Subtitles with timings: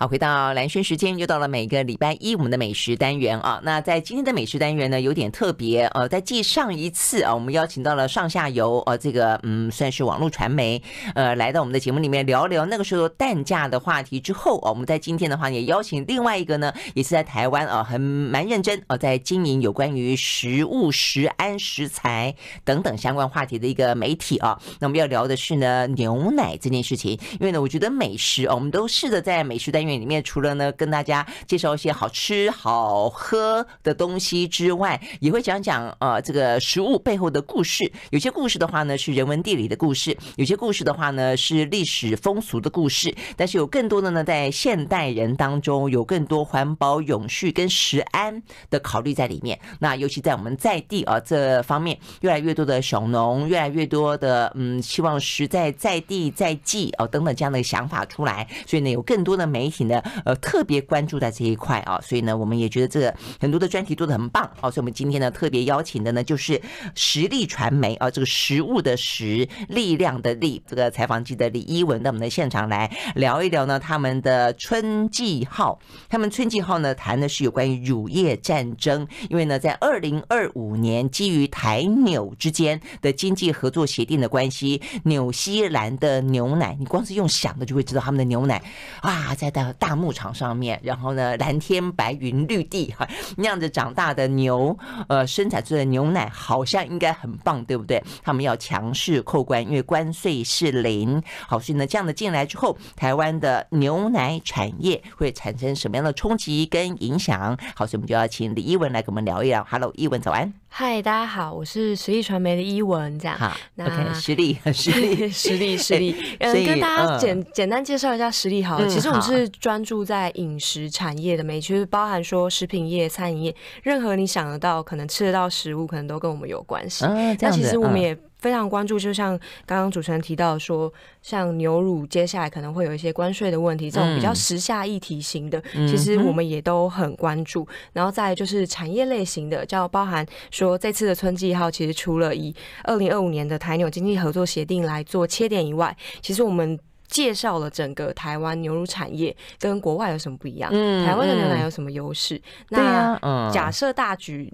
[0.00, 3.60] 好，回到蓝轩时间，又到了每个礼拜一我们的美食单元啊。
[3.64, 10.80] 那在今天的美食单元呢，有点特别呃，在继上一次啊，我们邀请到了上下游呃，这个嗯，算是网络传媒
[11.16, 22.32] 呃，来到我们的节目里面聊聊那个时候蛋价的话题之后啊，我们在今天的话也邀请另外一个呢，也是在台湾啊，很蛮认真哦，在经营有关于食物、食安、食材
[22.64, 24.60] 等等相关话题的一个媒体啊。
[24.78, 29.87] 那我们要聊的是呢，牛奶这件事情，因为呢，我觉得美食，我们都试着在美食单元。
[29.96, 37.90] 里面除了呢跟大家介绍一些好吃好喝的东西之外，也会讲讲呃这个食物背后的故事。
[38.10, 43.14] 有些故事的话呢是人文地理的故事，有些故事的话呢是历史风俗的故事。
[43.36, 49.58] 但是有更多的呢在现代人当中有更多环保永续跟食安的考虑在里面。
[49.78, 59.77] 那尤其在我们在地啊这方面，越来越多的小农，越来越多的嗯希望实在在地在地哦等等这样的想法出来，所以呢有更多的媒体。
[59.84, 66.60] 呢，呃，特别关注在这一块啊，所以呢，我们也觉得这个很多的专题做得很棒啊，所以我们今天呢特别邀请的呢就是
[66.94, 88.62] 实力传媒啊，这个食物的食，力量的力，这个采访记者李一文到我们的现场来聊一聊呢他们的春季号，他们春季号呢谈的是有关于乳业战争，因为呢在二零二五年基于台纽之间的经济合作协定的关系，纽西兰的牛奶，你光是用想的就会知道他们的牛奶
[89.02, 89.67] 啊，在大。
[89.74, 94.76] 大牧场上面，然后呢，蓝天白云绿地哈，那样子长大的牛，
[95.08, 98.02] 呃，生产出的牛奶好像应该很棒，对不对？
[98.22, 101.22] 他们要强势扣关，因为关税是零。
[101.46, 107.56] 好，所以呢，这样的进来之后，台湾的牛奶产业会产生什么样的冲击跟影响？
[107.74, 109.66] 好，所以我们就要请李一文来跟我们聊一聊。
[109.70, 110.52] Hello，一文早安。
[110.70, 113.38] 嗨，大家好，我是实力传媒的一文，这样。
[113.38, 116.14] 好，OK，实力，实力，实 力，实力。
[116.40, 118.86] 嗯，跟大家简简单介绍一下实力好了。
[118.86, 127.04] 其实我们是专注在饮食产业的媒体，就是包含说食品业、餐饮业，任何你想得到可能吃得到食物，可能都跟我们有关系。
[127.40, 128.16] 那其实我们也。
[128.38, 137.66] 非常关注，就像刚刚主持人提到说，像牛乳接下来可能会有一些关税的问题，这种比较时下议题型的，其实我们也都很关注。
[137.92, 146.78] 然后再就是产业类型的，叫包含说这次的春季号，其实除了以二零二五年的台纽经济合作协定来做切点以外，其实我们。
[147.08, 150.70] 介绍了整个台湾牛乳产业跟国外有什么不一样？
[150.72, 152.40] 嗯，台湾的牛奶有什么优势？
[152.68, 153.18] 那
[153.52, 154.52] 假设大举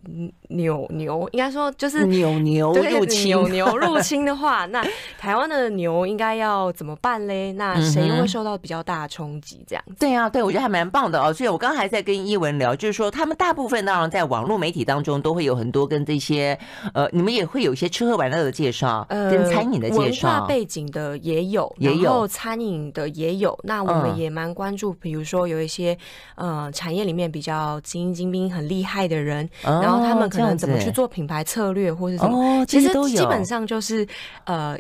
[0.49, 4.85] 牛牛，应该说就是牛牛入侵，牛牛入侵的话，那
[5.19, 7.53] 台湾的牛应该要怎么办嘞？
[7.53, 9.65] 那谁又会受到比较大的冲击？
[9.67, 9.95] 这样子？
[9.99, 11.33] 对啊，对，我觉得还蛮棒的哦。
[11.33, 16.59] 所以我刚刚还在跟一文聊，就是说他们大部分当然在网络媒体当中都会有很多跟这些
[16.93, 22.29] 呃，你们也会有一些吃喝玩乐的介绍，跟餐饮的介绍，文化背景的也有，也有。
[22.45, 25.97] 餐饮的也有，那我们也蛮关注，比如说有一些
[26.35, 34.07] 呃产业里面比较精英精兵很厉害的人，然后他们可能怎么去做品牌策略或是什么，其实基本上就是
[34.45, 34.79] 呃。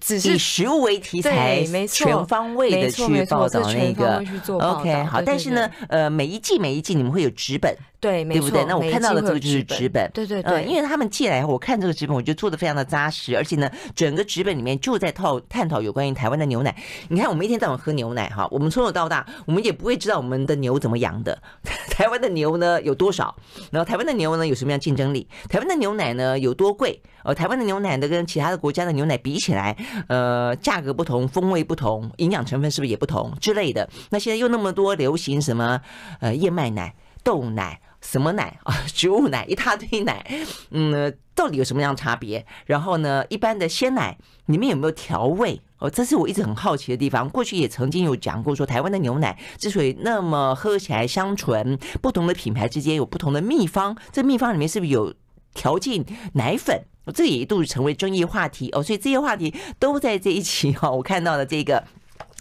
[0.00, 4.22] 只是以食物为题材，没错，全方位的去报道那个。
[4.58, 8.64] OK，好，但是呢，呃，每一季每一季你们会有纸本，对，对不对？
[8.64, 16.74] 那我看到的这个就是纸本，对对对，因为他们寄来，我看这个纸本，我觉得做的非常的扎实，而且呢，整个纸本里面就在套探讨有关于台湾的牛奶。
[17.08, 21.38] 你看，我们一天到晚喝牛奶哈，我们从小到大，我们也不会知道我们的牛怎么养的。
[21.90, 23.34] 台湾的牛呢有多少？
[23.70, 25.28] 然后台湾的牛呢有什么样竞争力？
[25.48, 27.00] 台湾的牛奶呢有多贵？
[27.24, 29.76] 呃，台湾的牛奶呢跟其他的国家的牛奶比起来，
[30.08, 33.88] 呃，价格不同，风味不同，营养成分是不是也不同之类的？
[34.10, 35.80] 那现在又那么多流行什么
[36.20, 40.24] 呃燕麦奶、豆奶、什么奶 啊，植物奶一大堆奶，
[40.70, 42.44] 嗯，到底有什么样差别？
[42.66, 44.16] 然后呢，一般的鲜奶
[44.46, 45.60] 里面有没有调味？
[45.78, 47.28] 哦，这是我一直很好奇的地方。
[47.28, 55.12] 过去也曾经有讲过，说台湾的牛奶之所以那么喝起来香醇，不同的品牌之间有不同的秘方，这秘方里面是不是有
[55.54, 56.04] 调进
[56.34, 56.84] 奶粉？
[57.14, 61.82] 这也一度成为争议话题哦，所以这些话题都在这一期哈，我看到的这个。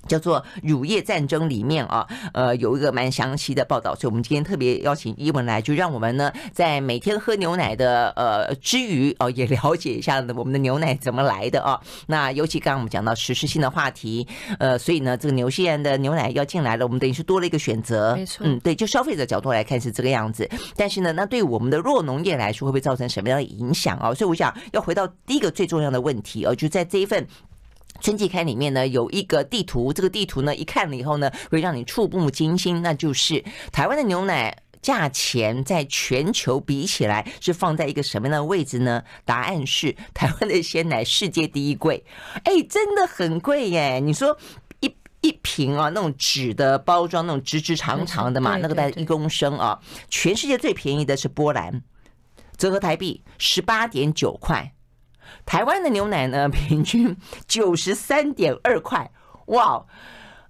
[0.08, 11.80] 叫做乳业战争里面啊，呃，有一个蛮详细的报道，所以我们今天特别邀请伊文来，就让我们呢在每天喝牛奶的呃之余哦，也了解一下我们的牛奶怎么来的啊。
[12.08, 14.28] 那尤其刚刚我们讲到实施性的话题，
[14.60, 18.16] 呃，所以呢，这个牛西兰的牛奶要进来了，我们等于是多了一个选择。
[18.16, 20.50] 没错，嗯，对，就消费者角度来看是这个样子。
[20.76, 24.14] 但是呢，那对我们的弱农业来说，会不会造成什么样的影响啊？
[24.14, 27.26] 所以我想要回到第一个最重要的问题哦，就在这一份。
[28.02, 39.04] 春季刊里面呢有一个地图，这个地图呢一看了以后呢会让你触目惊心，那就是台湾的牛奶价钱在全球比起来是放在一个什么样的位置呢？
[39.24, 42.04] 答案是台湾的鲜奶世界第一贵，
[42.44, 44.00] 哎，真的很贵耶！
[44.00, 44.38] 你说。
[45.24, 49.80] 一瓶啊，那种纸的包装，那种直直长长的嘛，那个大概一公升啊。
[50.10, 51.84] 全世界最便宜的是波兰，
[52.58, 54.74] 折合台币十八点九块。
[55.46, 57.16] 台湾的牛奶呢， 平均
[57.48, 59.10] 九十三点二块。
[59.48, 59.84] 哇，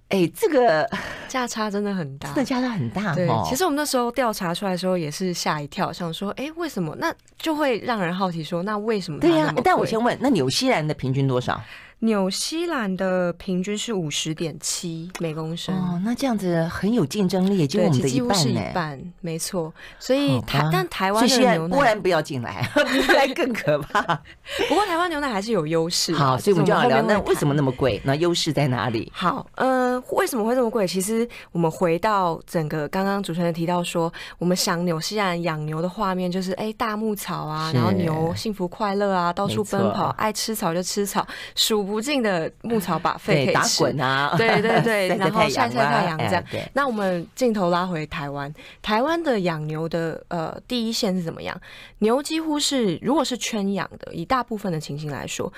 [0.08, 0.88] 哎，这个
[1.26, 3.14] 价差真的很大，真的价差很大。
[3.14, 6.94] 对，其实我们那时候调查出来的时候也是吓一跳，想说，哎，为什么？
[6.98, 9.18] 那就会让人好奇说，那为什么？
[9.18, 11.60] 对呀，但我先问，那纽西兰的平均多少？
[12.04, 18.34] 纽西兰的平均是五十点七每公升哦，那这样子很有竞争力，也就我们的一半呢。
[18.34, 19.72] 几乎是一半，没错。
[20.00, 22.68] 所以台但台湾的牛奶，不然不要进来，
[23.14, 24.00] 来更可怕。
[24.68, 26.12] 不过台湾牛奶还是有优势。
[26.14, 28.02] 好，所以我们就要聊，那为什么那么贵？
[28.04, 29.08] 那优势在哪里？
[29.14, 30.84] 好，呃，为什么会这么贵？
[30.84, 41.91] 其实我们回到整个刚刚主持人提到说，我们想纽西兰养牛的画面，就是哎大牧草啊，然后牛幸福快乐啊，到处奔跑，爱吃草就吃草，数。
[41.92, 46.44] 无尽的牧草把肺可以吃，打滚啊，对 对对， 然后晒晒太阳这样。
[46.72, 51.60] 那我们镜头拉回台湾，台湾的养牛的呃第一线是怎么样？
[51.98, 55.52] 牛几乎是如果是圈养的，以大部分的情形来说，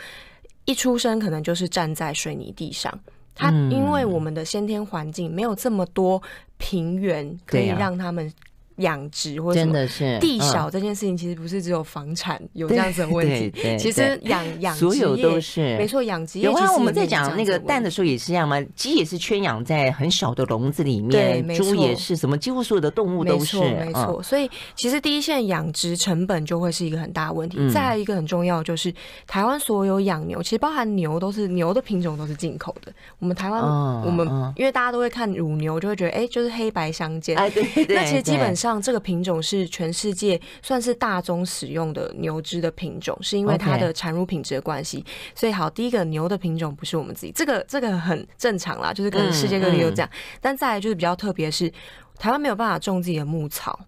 [0.65, 2.93] 一出生可能就是站在水泥地上。
[3.37, 6.23] 它因为我们的先天环境没有这么多
[6.59, 8.33] 平原可以让他们。
[8.77, 9.87] 养殖或者什么
[10.19, 13.53] 地小这件事情，其实不是只有房产有这样子的问题。
[13.79, 16.45] 其实养 养所有都是没错，养殖业。
[16.47, 23.61] 有啊，我们在讲那个蛋的时候也是这样嘛，鸡也是圈养在很小的笼子里面，猪也是什么，几乎所有的动物都是。
[23.61, 27.59] 没错，所以其实第一线养殖成本就会是一个很大的问题。
[27.73, 28.93] 再来一个很重要就是，
[29.27, 32.93] 台湾所有养牛，其实包含牛都是牛的品种都是进口的。
[33.21, 33.63] 我们台湾，
[34.03, 37.37] 我们因为大家都会看乳牛，就会觉得哎，就是黑白相间。
[37.37, 37.95] 哎，对对。
[37.95, 38.64] 那其实基本上。
[38.65, 45.05] 像这个品种是全世界算是大宗使用的牛只的品种，是因为它的产乳品质的关系。
[45.35, 50.09] 所以好，第一个牛的品种不是我们自己，这个这个很正常啦，就是跟世界各地都这样。
[50.11, 51.71] 嗯嗯、但再来就是比较特别是，
[52.19, 53.79] 台湾没有办法种自己的牧草，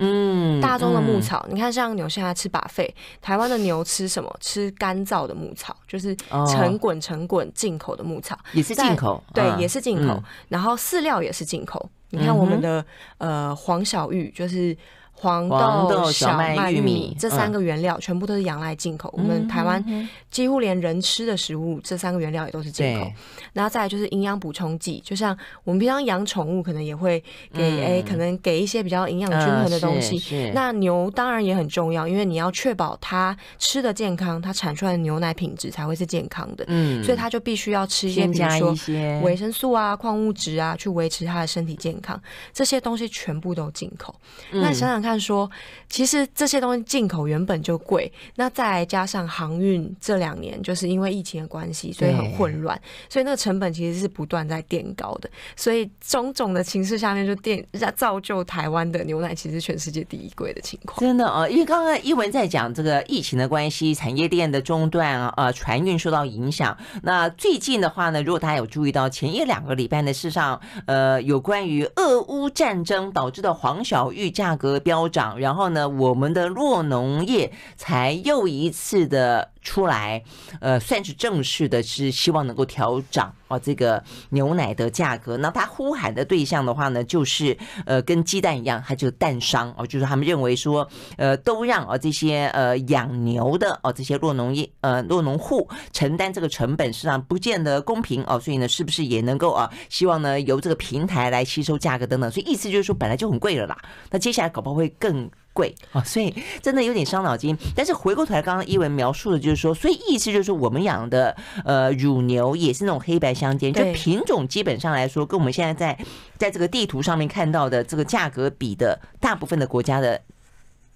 [0.00, 4.34] 嗯，大宗的牧草，嗯、你看像牛现在吃 buffet，台湾的牛吃什么？
[4.40, 6.16] 吃干燥的牧草，就是
[6.50, 10.14] 成滚成滚进口的牧草，也是进口，对，也是进口。
[10.14, 11.88] 嗯、然后饲料也是进口。
[12.10, 12.84] 你看我们的
[13.18, 14.76] 呃黄小玉就是。
[15.20, 19.12] 黄豆、小麦、玉米这三个原料全部都是仰赖进口。
[19.12, 23.12] 我们台湾几乎连人吃的食物，这三个原料也都是进口。
[23.52, 27.22] 然后再来就是营养补充剂，就像我们平常养宠物，可能也会
[27.52, 30.50] 给哎，可能给一些比较营养均衡的东西。
[30.54, 36.64] 那牛当然也很重要，因为你要确保它吃的健康，它产出来的牛奶品质才会是健康的。
[36.68, 38.74] 嗯，所以它就必须要吃一些，比如说
[39.20, 42.18] 维生素啊、矿物质啊，去维持它的身体健康。
[42.54, 44.14] 这些东西全部都进口。
[44.50, 45.09] 那想想看。
[45.10, 45.50] 看说，
[45.88, 55.28] 其实这些东西进口原本就贵，那再加上航运这两年就是因为疫情的关系，所以很混乱，所以那个成本其实是不断在垫高的。
[55.56, 57.66] 所以种种的情势下面，就垫
[57.96, 61.00] 造就台湾的牛奶其实全世界第一贵的情况。
[61.00, 66.78] 真的啊，因为刚刚一文在讲这个疫情的关系，产业链的中断啊，呃，船运受到影响。
[67.02, 74.99] 那最近的话呢，如果大家有注意到前一两个礼拜的，事实上，呃，有关于俄乌战争导致的黄小玉价格飙。
[75.00, 80.22] 高涨，然后呢，我们的弱农业才又一次的出来，
[80.60, 85.36] 呃，算是正式的，是希望能够调涨啊，这个牛奶的价格。
[85.36, 98.40] 那他呼喊的对象的话呢，就是呃，跟鸡蛋一样，他就蛋商哦，就是他们认为说，呃，都让啊这些呃养牛的哦这些酪农业呃酪农户承担这个成本，实际上不见得公平哦。
[98.40, 102.30] 所以呢，是不是也能够啊，希望呢由这个平台来吸收价格等等。
[102.30, 103.76] 所以意思就是说，本来就很贵了啦，
[104.10, 105.30] 那接下来搞不好会更。
[105.60, 107.54] 贵啊，所以真的有点伤脑筋。
[107.76, 111.36] 但是回过头来，刚刚一文描述的就是说，所以意思就是说，我们养的
[111.66, 116.04] 呃乳牛也是那种黑白相间，就品种基本上来说，跟我们现在在
[116.38, 120.18] 在这个地图上面看到的这个价格比的大部分的国家的。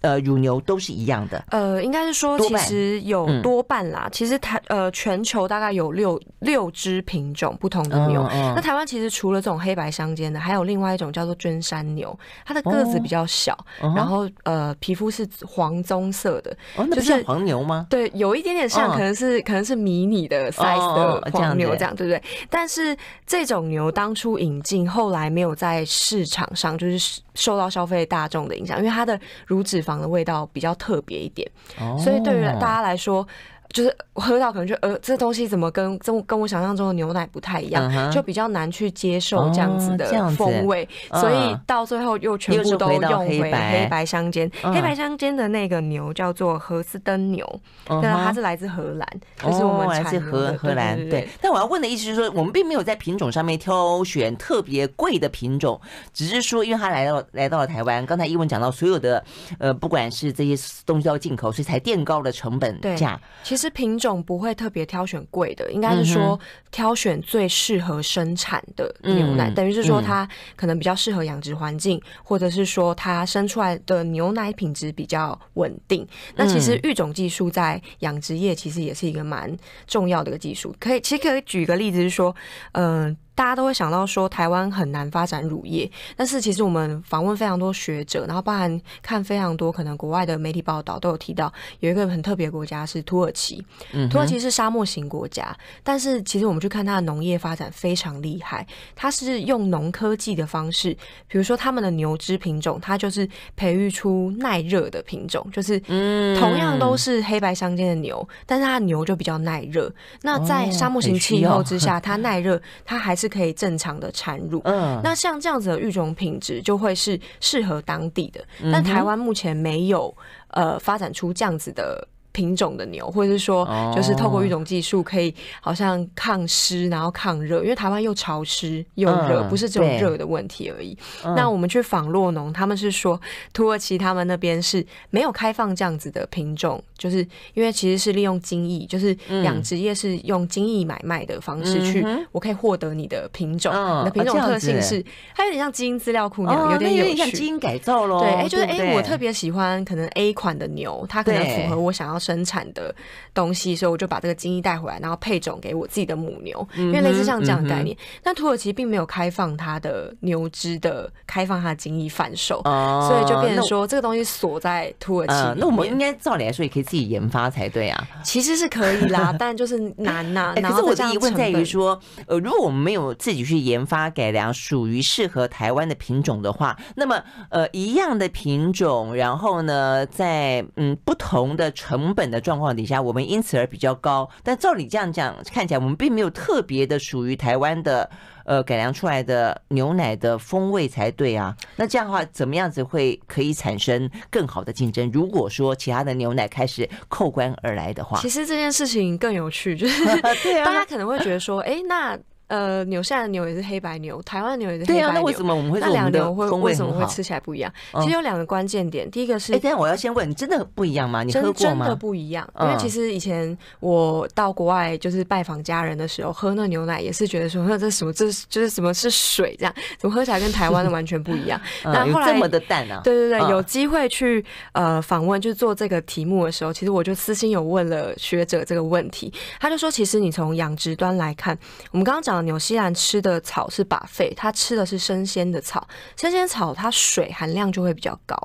[0.04, 1.42] 呃，乳牛都是一样的。
[1.48, 4.06] 呃，应该是说，其实有多半啦。
[4.12, 8.22] 其实台呃，全球大概有六六只品种不同的牛。
[8.54, 16.54] 那台湾其实除了这种黑白相间的，还有另外一种叫做绢山牛，它的个子比较小，然后呃，皮肤是黄棕色的。
[16.76, 17.86] 哦，那不是黄牛吗？
[17.88, 22.22] 对，有一点点像，可能是可能是迷你的 size 的黄牛这样，对不对？
[22.50, 22.94] 但是
[23.26, 31.50] 这种牛当初引进，后来没有在市场上就是受到消费大众的影响，因为它的乳脂肪的味道比较特别一点，
[31.98, 33.26] 所以对于大家来说，
[33.74, 44.48] 就是喝到可能就呃，这东西怎么跟跟跟我想象中的牛奶不太一样，嗯、就比较难去接受这样子的风味，哦、所以到最后又全部都用回黑白相间。
[44.62, 47.44] 黑白相间、嗯、的那个牛叫做荷斯登牛，
[47.84, 49.08] 但是，它是来自荷兰，
[49.42, 50.96] 就是我们来自荷荷兰。
[51.10, 55.80] 对，但我要问的意思是说，我们并没有在品种上面挑选特别贵的品种，
[56.12, 59.24] 只是说因为它来到来到了台湾，刚才一文讲到所有的
[59.58, 60.54] 呃，不管是这些
[60.86, 63.20] 东西要进口，所以才垫高了成本价。
[63.42, 66.38] 其实品种不会特别挑选贵的，应该是说
[66.70, 76.06] 挑选最适合生产的牛奶，嗯、等于是说它可能比较适合养殖环境，或者是说它生出来的牛奶品质比较稳定。
[76.36, 79.54] 那其实育种技术在养殖业其实也是一个蛮
[79.86, 80.74] 重要的一个技术。
[80.78, 82.34] 可以，其实可以举个例子，是说，
[82.72, 83.16] 嗯、呃。
[83.34, 93.64] 大家都会想到说台湾很难发展乳业，但是其实我们访问非常多学者，然后包含看非常多可能国外的媒体报道都有提到，有一个很特别的国家是土耳其。
[94.10, 109.92] 土耳其是沙漠型国家，但是其实我们去看它的农业发展非常厉害，它是用农科技的方式，比如说他们的牛只品种，它就是培育出耐热的品种，就是同样都是黑白相间的牛，但是它的牛就比较耐热。
[110.22, 120.14] 那在沙漠型气候之下，它耐热，它还是是可以正常的产乳，嗯，那像这样子的育种品质就会是适合当地的，但台湾目前没有
[120.48, 122.06] 呃发展出这样子的。
[122.34, 123.64] 品种的牛，或者是说，
[123.94, 130.98] 就是透过育种技术，可以好像抗湿，然后抗热，因为台湾又潮湿又热，不是只有热的问题而已。
[131.36, 133.18] 那我们去访洛农，他们是说
[133.52, 137.18] 土耳其他们那边是没有开放这样子的品种，就是
[137.54, 145.00] 因为其实是利用精益，就是养殖业是用精益买卖的方式去，我可以获得你的品种，你的品种特性是
[145.36, 148.18] 它有点像基因资料库那样，有点有点，像基因改造喽。
[148.18, 152.94] 对，哎，就是哎，我特别喜欢可能 A 款的牛，它可能符合我想要生产的
[153.34, 157.96] 东西，所以我就把这个精液带回来，然后配种给我自己的母牛，因为类似像这样的概念。
[158.22, 165.60] 但土耳其并没有开放它的牛只的开放它的精液贩售，所以就变成说这个东西锁在土耳其。
[165.60, 168.08] 那我们应该照理来说也可以自己研发才对啊。
[168.22, 170.54] 其实是可以啦， 但就是难呐。
[170.56, 184.30] 可是我的疑问在于说，呃，如果我们没有自己去研发改良属于适合台湾的品种的话，那么呃一样的品种，然后呢，在嗯不同的成本的状状况底下，我们因此而比较高。
[184.44, 188.08] 但照你这样讲，看起来我们并没有特别的属于台湾的
[188.44, 191.56] 呃改良出来的牛奶的风味才对啊。
[191.74, 195.10] 那这样的话，怎么样子会可以产生更好的竞争？
[195.12, 202.16] 如果说其他的牛奶开始扣关而来的话，其实这件事情更有趣，就是 大家可能会觉得说，哎，那。
[202.48, 205.02] 呃，纽西兰的牛也是黑白牛，台湾的牛也是黑白牛。
[205.02, 206.56] 对啊，那为什么我们会说我们的风味很好？
[206.56, 207.72] 为什么会吃起来不一样？
[208.00, 211.22] 其实有两个关键点，第一个是，哎，等下我要先问，真的不一样吗？
[211.22, 211.86] 你喝过吗？
[211.86, 218.12] 真的不一样，因为其实以前我到国外就是拜访家人的时候，喝那牛奶也是觉得说，那这什么？
[218.12, 219.56] 这是就是什么是水？
[219.58, 221.60] 这样怎么喝起来跟台湾的完全不一样？
[221.84, 223.00] 那后来这么的淡啊？
[223.02, 231.58] 对对对，有机会去呃访问，就是做这个题目的时候，其实我就私心有问了学者这个问题，他就说，其实你从养殖端来看，
[231.90, 233.24] 我们刚刚讲的纽西兰吃。
[233.24, 238.36] 的草是 buffet，它吃的是生鲜的草，生鲜草它水含量就会比较高，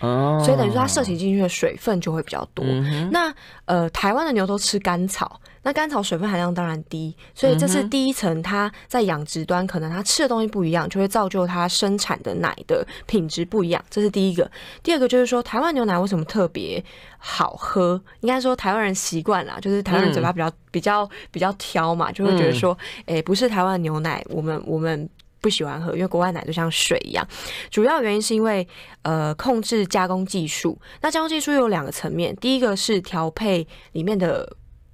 [0.00, 2.62] 哦，所以等于说它摄取进去的水分就会比较多。
[2.66, 3.32] 嗯、那
[3.64, 14.50] 呃，台湾的牛都吃干草，那甘草水分含量当然低，所以这是第一层，它在养殖端可能它吃的东西不一样，就会造就它生产的奶的品质不一样，这是第一个。
[14.82, 16.82] 第二个就是说，台湾牛奶为什么特别
[17.18, 18.02] 好喝？
[18.20, 25.06] 应该说台湾人习惯了，就是台湾人嘴巴比较、嗯、比较比较挑嘛，就会觉得说，哎、欸，不是台湾牛奶，我们我们
[25.42, 27.28] 不喜欢喝，因为国外奶就像水一样。
[27.70, 28.66] 主要原因是因为
[29.02, 30.80] 呃，控制加工技术。
[31.02, 34.50] 那加工技术有两个层面，第一个是调配里面的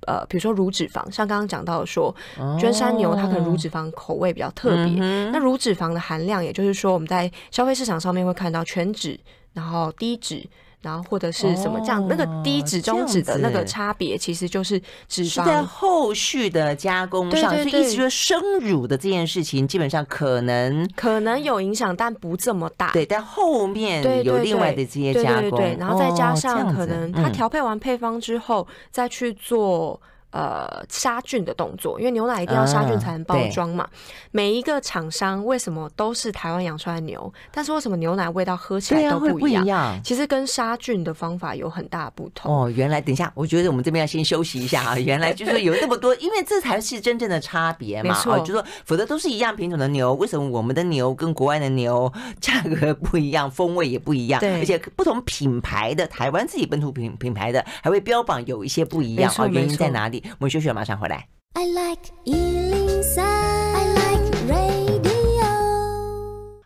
[0.06, 2.14] 呃，比如说乳脂肪，像刚刚讲到的说，
[2.58, 5.00] 娟山牛它可能乳脂肪口味比较特别。
[5.00, 9.18] 哦、那乳脂肪的含量，也就是说我们在消费市场上面会看到全脂，
[9.52, 10.46] 然后低脂。
[10.84, 22.92] 然后或者是什么这样，哦、那个低脂中脂的那个差别，其实就是脂肪是在后续的加工上，对对对，所以意思说生乳的这件事情基本上可能可能有影响，但不这么大。
[22.92, 30.00] 对，但后面有另外的这些加工，对，对，对，对，然后再加上可能他调配完配方之后，再去做。
[30.34, 33.88] 呃杀菌的动作，因为牛奶一定要杀菌才能包装嘛。
[33.92, 33.98] 嗯、
[34.32, 39.62] 每一个厂商为什么都是台湾养出来的牛，但是为什么牛奶味道喝起来都不一样？
[39.62, 42.52] 啊、一样其实跟杀菌的方法有很大不同。
[42.52, 44.98] 哦，原来等一下，我觉得我们这边要先休息一下啊。
[44.98, 48.20] 原来就是有那么多，因为这才是真正的差别嘛。
[48.26, 54.40] 哦，就说否则都是一样品种的牛，为什么我们的牛跟国外的牛价格不一样，风味也不一样？
[54.40, 60.23] 对，而且不同品牌的台湾自己本土品品牌的还会标榜有一些不一样啊、哦，原因在哪里？
[60.38, 61.28] 我们休息了，马上回来。
[61.54, 63.53] I like 103.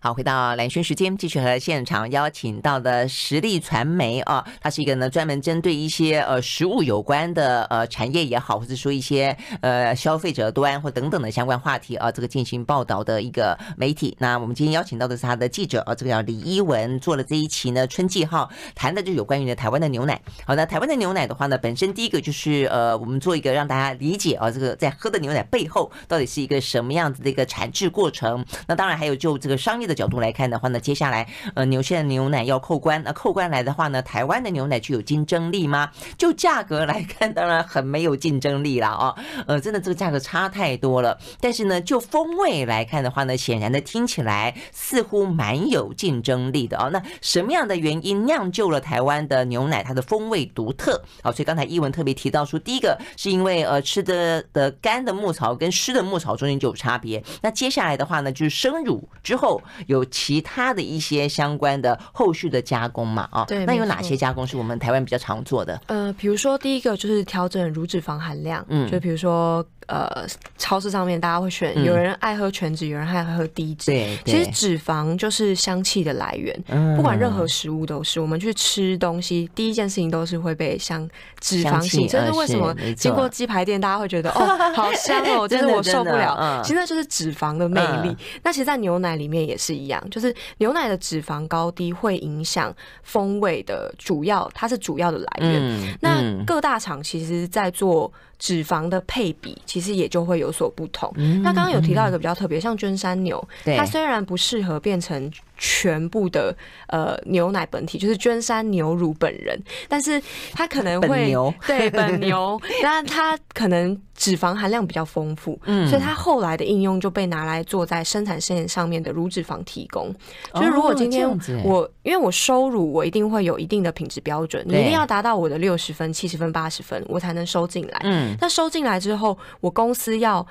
[0.08, 14.16] 好，回到蓝轩时间，继续和现场邀请到的实力传媒啊，它是一个呢专门针对一些呃食物有关的呃产业也好，或者说一些呃消费者端或等等的相关话题啊，这个进行报道的一个媒体。
[14.18, 20.18] 那我们今天邀请到的是他的记者啊，这个叫李一文，做了这一期呢春季号，谈的就有关于呢台湾的牛奶。
[20.46, 28.42] 好，那台湾的牛奶的话呢，本身第一个就是呃，我们做一个让大家理解啊，这个在喝的牛奶背后到底是一个什么样子的一个产制过程。
[28.66, 35.90] 那当然还有就这个商业的角度来看的话呢，接下来呃，牛现在牛奶要扣关，那扣关来的话呢，台湾的牛奶具有竞争力吗？
[36.16, 39.14] 就价格来看，当然很没有竞争力了啊，
[39.48, 41.18] 呃，真的这个价格差太多了。
[41.40, 46.88] 但是呢，就风味来看的话呢，显然的听起来似乎蛮有竞争力的啊。
[46.92, 51.02] 那什么样的原因酿就了台湾的牛奶它的风味独特？
[51.22, 57.22] 好，所以刚才一文特别提到说，第一个是因为呃吃的的干的牧草跟湿的牧草中间就有差别。
[57.42, 60.04] 那接下来的话呢，就是生乳之后有。
[60.10, 65.80] 其他的一些相关的后续的加工嘛，啊，对，那有哪些加工是我们台湾比较常做的？
[65.86, 69.64] 呃，比如说第一个就是调整乳脂肪含量，嗯，就比如说。
[69.88, 70.26] 呃，
[70.58, 73.90] 超市上面大家会选，有人爱喝全脂，有人爱喝低脂。
[73.90, 78.20] 对，其实脂肪就是香气的来源，不管任何食物都是。
[78.20, 81.08] 我们去吃东西，第一件事情都是会被香
[81.40, 82.08] 脂肪吸引。
[82.08, 82.74] 这是为什么？
[82.96, 84.44] 经过鸡排店，大家会觉得哦，
[84.76, 86.60] 好香哦，真的我受不了。
[86.62, 88.14] 其实那就是脂肪的魅力。
[88.42, 95.96] 那其实，在牛奶里面也是一样，就是牛奶的脂肪高低会影响风味的主要，它是主要的来源。
[96.00, 98.12] 那各大厂其实，在做。
[98.38, 101.12] 脂肪的配比其实也就会有所不同。
[101.16, 110.22] 嗯、那刚刚有提到一个比较特别，像绢山牛，它虽然不适合变成全部的呃牛奶本体，就是娟山牛乳本人，但是
[110.52, 120.08] 它可能会本 对本牛，但它可能脂肪含量比较丰富，嗯，所以它后来的应用就被拿来做在生产线上面的乳脂肪提供。
[120.52, 121.28] 哦、就是如果今天
[121.64, 128.00] 我因为我收乳，我一定会有一定的品质标准，你一定要达到我的六十分、七十分、八十分，我才能收进来。
[128.04, 130.46] 嗯，那收进来之后，我公司要。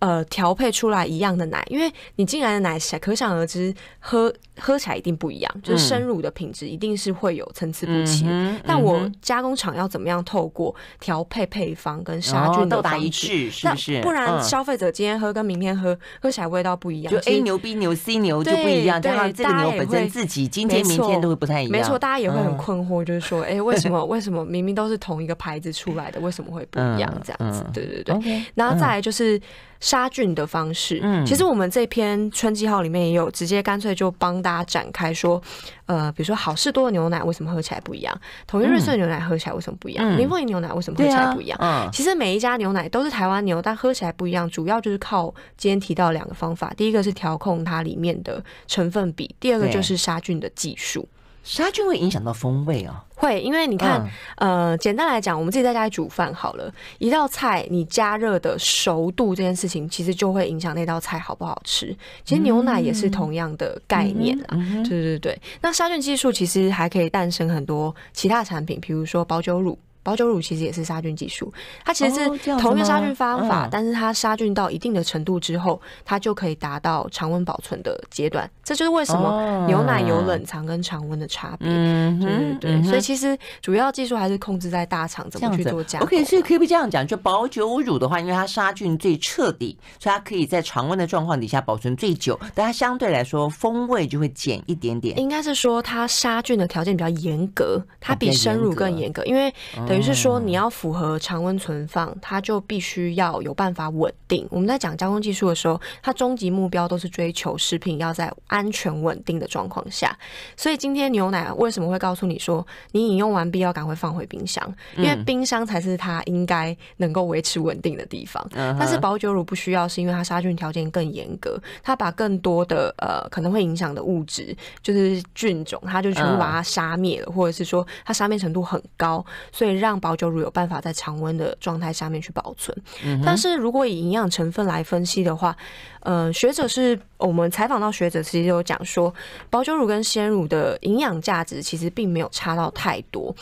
[0.00, 8.24] 呃，调配出来一样的奶，因为你进来的奶，可想而知，喝喝起来一定不一样，就是生乳的品质一定是会有参差不齐。
[8.26, 14.02] 嗯、但我加工厂要怎么样透过调配配方跟杀菌的方式，哦、一致是不是？
[14.02, 19.00] 不然消费者今天喝跟明天喝喝起来味道不一样，就 A 牛、B 牛、C 牛就不一样。
[19.00, 21.72] 对，对这个牛本身自己今天、明天都会不太一样。
[21.72, 27.22] 没错，大家也会很困惑，就是说，哎、嗯，为什么为什么明明都是同一个牌子出来的，为什么会不一样？
[27.24, 28.44] 这样子，对对对。
[28.54, 29.40] 然后再来就是。
[29.84, 35.40] 杀菌的方式，嗯，其实我们这篇春季号里面也有直接干脆就帮大家展开说，
[35.84, 38.18] 呃，比如说好事多的牛奶为什么喝起来不一样？
[38.46, 40.16] 统一瑞穗牛奶喝起来为什么不一样？
[40.16, 41.58] 林凤营牛奶为什么喝起来不一样？
[41.60, 45.26] 嗯，其实每一家牛奶都是台湾牛，但喝起来不一样，主要就是靠
[45.58, 51.06] 今天提到两个方法，第一个是调控它里面的成分比，第二个就是杀菌的技术。
[51.44, 53.04] 杀菌会影响到风味啊？
[53.14, 54.00] 会，因为你看，
[54.36, 61.94] 嗯、呃，简单来讲，我们自己在家里煮饭好了，一道菜你加热的熟度这件事情，其实就会影响那道菜好不好吃。
[62.24, 64.56] 其实牛奶也是同样的概念啊，
[64.88, 65.38] 对对对。
[65.60, 69.78] 那杀菌技术其实还可以诞生很多其他产品，比如说保酒乳。
[70.04, 71.52] 保酒乳其实也是杀菌技术，
[71.84, 78.48] 它其实是同一个杀菌方法，但是它杀菌到一定的程度之后，它就可以达到常温保存的阶段。
[78.62, 81.66] 这就是为什么牛奶有冷藏跟常温的差别。
[81.66, 86.06] 对对对，所以其实主要技术还是控制在大厂怎么去做加工。
[86.06, 95.18] OK，所以可以不这样讲，就保酒乳的话，因为它杀菌最彻底，所以它可以在常温的状况底下保存最久，但它相对来说风味就会减一点点。
[95.18, 99.52] 应该是说它杀菌的条件比较严格，它比生乳更严格，因为。
[99.94, 104.44] 等于是说，你要符合常温存放，它就必须要有办法稳定。
[104.50, 110.18] 我们在讲加工技术的时候，它终极目标都是追求食品要在安全稳定的状况下。
[110.56, 114.68] 所以今天牛奶为什么会告诉你说，你饮用完毕要赶快放回冰箱？
[114.96, 118.44] 因为冰箱才是它应该能够维持稳定的地方。
[118.52, 129.83] 但是保酒乳不需要，是因为它杀菌条件更严格，它把更多的呃可能会影响的物质，就是菌种，它就全部把它杀灭了，或者是说它杀灭程度很高，所以。
[129.84, 132.74] 让保酒乳有办法在常温的状态下面去保存。
[133.22, 135.54] 但是如果以营养成分来分析的话，
[136.00, 139.12] 呃，学者是我们采访到学者，其实有讲说，
[139.50, 143.34] 保酒乳跟鲜乳的营养价值其实并没有差到太多。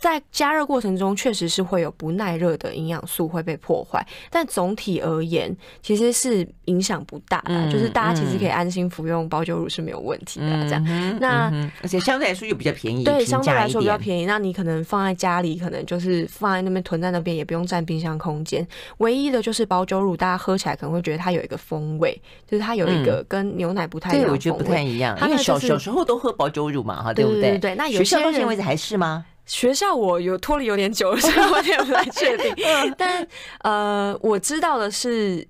[0.00, 10.46] 在加热过程中，确实是会有不耐热的营养素会被破坏，但总体而言，其实是影响不大的，嗯、就是大家其实可以安心服用保酒乳是没有问题的。
[10.64, 14.24] 这样，嗯、那、嗯、而且相对来说又比较便宜，对，相对来说比较便宜。
[14.24, 18.66] 那你可能放在家里，可能就是放在那边囤在那边，也不用占冰箱空间。
[18.98, 24.24] 唯一的就是保酒乳，大家喝起来可能会觉得它有一个风味，就是它有一个跟牛奶不太一样。
[24.24, 27.40] 对，我觉得不太一样，因为小小时候都喝保酒乳嘛，哈，对不对？
[27.42, 27.74] 对对对。
[27.74, 29.26] 那有些学校到现在为止还是吗？
[29.50, 32.54] 学校我有脱离有点久了， 所以我也不太确定。
[32.96, 33.26] 但
[33.62, 35.46] 呃，我知道的是。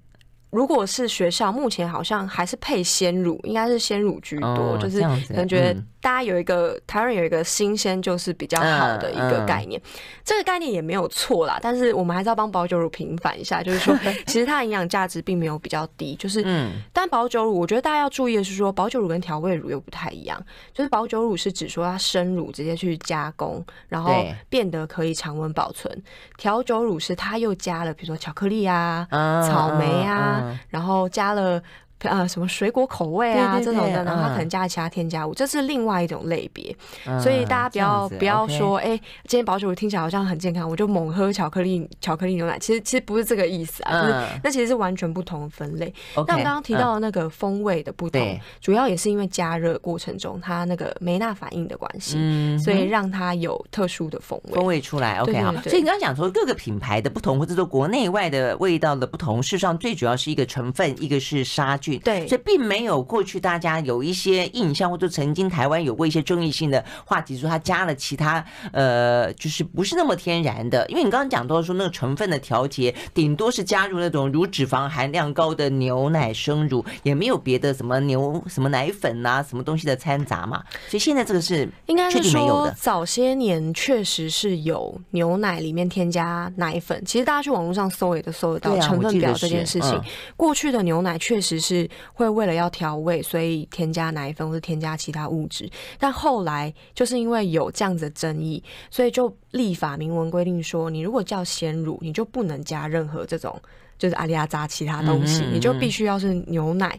[0.52, 9.90] 如果是学校，目前好像还是配鲜乳，应该是鲜乳居多，哦、就是可能觉得大家有一个、嗯、台湾有一个新鲜就是比较好的一个概念，嗯嗯、
[10.24, 11.58] 这个概念也没有错啦。
[11.60, 13.94] 但是我们还是要帮保酒乳平反一下，就是说
[14.26, 16.44] 其实它的营养价值并没有比较低，就是
[16.92, 26.02] 但保酒乳，我觉得大家要注意的是说，保酒乳跟调味乳又不太一样，就是保酒乳是指说它生乳直接去加工，然后变得可以常温保存，
[26.38, 30.58] 调酒乳是它又加了比如说巧克力啊、嗯、草莓啊。
[30.68, 31.62] 然后加了。
[32.02, 36.74] 呃，什么水果口味啊，这种的，然后它可能加了其他添加物，嗯、这是另外一种类别。
[37.06, 42.58] 嗯、所以大家不要不要说，哎今天保酒乳听起来好像很健康，我就猛喝巧克力巧克力牛奶。
[42.58, 45.92] 其实其实不是这个意思啊，嗯、就是那其实是完全不同的分类。
[46.14, 55.18] 那、嗯、我们刚刚提到的那个风味的不同，嗯、主要也是因为加热过程中它那个梅纳反应的关系，嗯、所以让它有特殊的风味风味出来。
[55.18, 61.89] OK 好，所以你刚刚讲说各个品牌的不同，或者说国内外的味道的不同，事实上最主要是一个成分，一个是杀菌。
[61.98, 70.86] 对，所以并没有过去大家有一些印象，或者曾经台湾有过一些争议性的话题，说它加了其他呃，就是不是那么天然的。
[70.88, 80.62] 因为你刚刚讲到说那个成分的调节，顶多是加入那种乳脂肪含量高的牛奶生乳，也没有别的什么牛什么奶粉啊，什么东西的掺杂嘛。
[80.88, 90.00] 所以现在这个是应该是说早些年确实是有牛奶里面添加奶粉，其实大家去网络上搜也都搜得到成分表这件事情。
[90.36, 91.79] 过去的牛奶确实是。
[92.12, 95.70] 会为了要调味，所以添加奶粉或者添加其他物质。
[95.98, 103.60] 但后来就是因为有这样子的争议，所以就立法明文规定说，你如果叫鲜乳，你就不能加任何这种
[103.98, 106.98] 就是阿里阿扎其他东西，嗯嗯嗯，你就必须要是牛奶。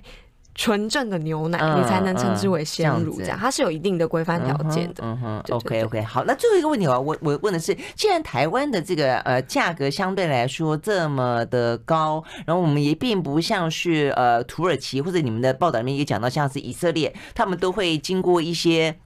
[0.54, 5.04] 纯正的牛奶，你才能称之为鲜乳，这样它是有一定的规范条件的。
[5.04, 18.98] 嗯哼，OK OK，好，那最后一个问题我我我问的是，既然台湾的这个呃价格相对来说这么的高，然后我们也并不像是呃土耳其或者你们的报道里面也讲到，像是以色列，他们都会经过一些。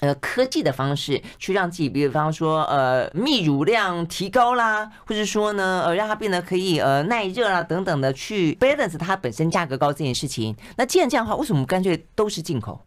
[0.00, 10.54] 呃，科技的方式去让自己，比方说，呃，泌乳量提高啦，或者说呢，呃，让它变得可以呃耐热啦等等的，去 balance 它本身价格高这件事情。
[10.76, 12.80] 那既然这样的话，为什么干脆都是进口？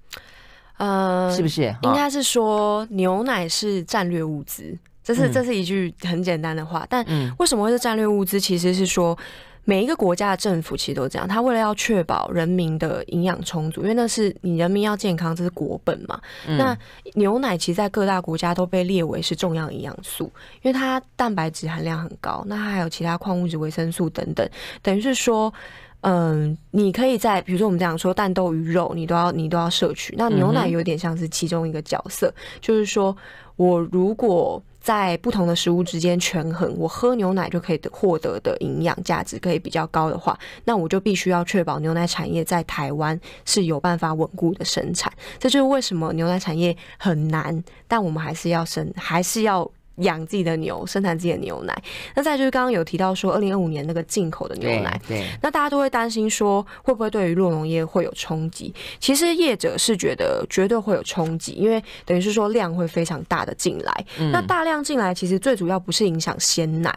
[0.77, 1.75] 呃，是不是？
[1.81, 6.87] 应该是说牛奶是战略物资，这是这是一句很简单的话。
[6.89, 7.05] 但
[7.39, 8.39] 为什么会是战略物资？
[8.39, 9.17] 其实是说。
[9.63, 16.19] 每一个国家的政府其实都这样，他为了要确保人民的营养充足，因为那是你人民要健康，这是国本嘛。
[16.47, 16.75] 嗯、那
[17.13, 20.25] 牛奶其实，在各大国家都被列为是重要营养素，
[20.63, 24.49] 因为它蛋白质含量很高，那它还有其他矿物质、维生素等等，
[24.81, 25.53] 等于是说，
[26.01, 30.15] 嗯，你可以在比如说我们这样说，蛋、豆、鱼、肉，你都要你都要摄取。
[30.17, 33.15] 那牛奶有点像是其中一个角色，嗯、就是说
[33.57, 34.61] 我如果。
[34.81, 45.13] 在不同的食物之间权衡，我喝牛奶就可以获得的营养价值可以比较高的话，那我就必须要确保牛奶产业在台湾是有办法稳固的生产。
[45.37, 49.71] 这就是为什么牛奶产业很难，但我们还是要生，还是要。
[50.01, 51.75] 养自己的牛，生产自己的牛奶。
[52.15, 58.73] 那再就是刚刚有提到说，二零二五年那个进口的牛奶，对，对，那大家都会担心说，会不会对于酪农业会有冲击？
[58.99, 64.05] 其实业者是觉得绝对会有冲击，因为等于是说量会非常大的进来。
[64.17, 66.91] 嗯、那大量进来，其实最主要不是影响鲜奶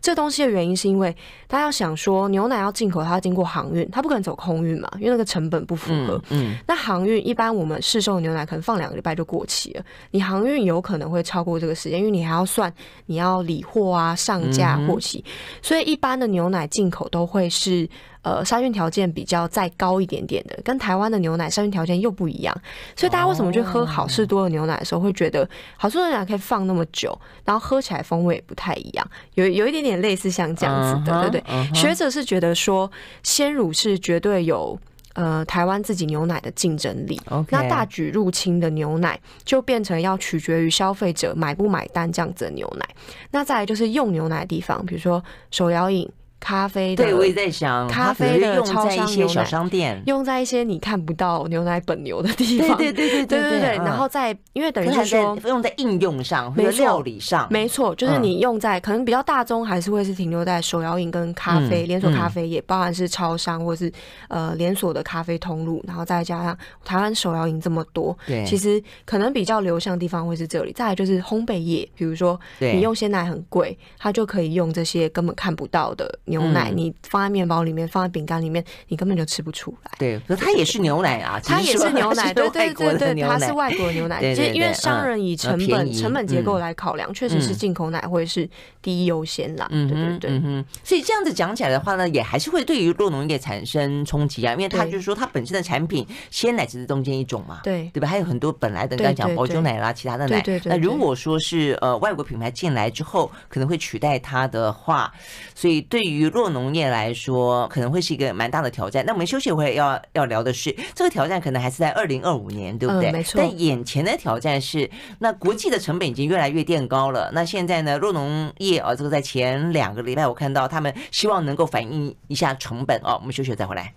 [0.00, 1.14] 这东西的原因，是因为
[1.48, 6.22] 大家要想说，牛奶要进口，它要经过航运，它不可能走空运嘛，因为那个成本不符合。
[6.30, 12.43] 嗯，嗯那航运一般我们市售的牛奶可能放两个礼拜就过期了，你航运有可能会超过这个时间，因为你还要。
[12.44, 12.72] 算
[13.06, 15.30] 你要理货啊，上架货期，嗯、
[15.62, 17.88] 所以一般的牛奶进口都会是
[18.22, 22.54] 呃杀菌条件比较再高一点点的，跟台湾的牛奶杀菌条件又不一样。
[22.96, 31.74] 所以大家为什么去喝好事多的牛奶的时候会觉得好事多牛奶可以放那么久，然后喝起来风味也不太一样，有有一点点类似像这样子的，uh 对不对？uh.
[31.74, 32.90] 学者是觉得说
[33.22, 34.78] 鲜乳是绝对有。
[35.14, 37.20] 呃台湾自己牛奶的竞争力。
[37.50, 42.88] 那大举入侵的牛奶就变成要取决于消费者买不买单这样子的牛奶。
[43.30, 46.08] 那再来就是用牛奶的地方，比如说手摇饮。
[46.44, 53.76] 咖啡的，对，我也在想，咖啡的用在一些小商店，用在一些你看不到牛奶本牛的地方，对对对对对对。
[53.78, 63.90] 然后在，因为等于是说用在应用上，或者料理上，没错，就是你用在可能比较大宗，还是会是停留在手摇饮跟咖啡连锁咖啡，也包含是超商或是
[64.28, 66.54] 呃连锁的咖啡通路，然后再加上
[66.84, 70.72] 台湾手摇饮这么多，对，其实可能比较流向的地方会是这里。
[70.72, 76.92] 再来就是烘焙业，比如说你用鲜奶很贵，它就可以用这些根本看不到的牛奶，你。
[77.14, 79.90] 放在面包里面，放在饼干里面，你根本就吃不出来。
[79.98, 84.18] 对，可它也是牛奶啊，它也是牛 奶，对对对对，它是外国牛奶。
[84.34, 88.48] 其实因为商人以成本成本结构来考量，确实是进口奶会是
[88.82, 89.68] 第一优先啦。
[89.70, 90.64] 对对对。
[90.82, 98.08] 所以这样子讲起来的话呢，也还是会对于洛农业产生冲击啊，因为它就是说它本身的产品鲜奶只是中间一种嘛，对对吧？
[98.08, 100.42] 还有很多本来的刚才讲保酒奶啦，其他的奶。
[100.64, 105.12] 那如果说是呃外国品牌进来之后，可能会取代它的话，
[105.54, 109.04] 所以对于酪农业来说可能会是一个蛮大的挑战。
[109.06, 113.10] 那我们休息会要要聊的是，这个挑战可能还是在二零二五年，对不对？
[113.10, 113.38] 嗯、没错。
[113.38, 117.30] 但眼前的挑战是，那国际的成本已经越来越垫高了。
[117.32, 123.18] 那现在呢，弱农业啊，这个在前两个礼拜我看到他们希望能够反映一下成本哦。
[123.20, 123.92] 我们休息再回来。